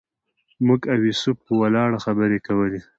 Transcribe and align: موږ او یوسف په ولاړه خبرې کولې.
موږ 0.65 0.81
او 0.93 0.99
یوسف 1.09 1.37
په 1.45 1.53
ولاړه 1.61 1.97
خبرې 2.05 2.39
کولې. 2.47 2.81